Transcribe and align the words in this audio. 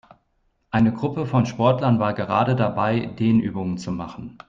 Eine 0.71 0.91
Gruppe 0.95 1.27
von 1.27 1.45
Sportlern 1.45 1.99
war 1.99 2.15
gerade 2.15 2.55
dabei, 2.55 3.05
Dehnübungen 3.05 3.77
zu 3.77 3.91
machen. 3.91 4.39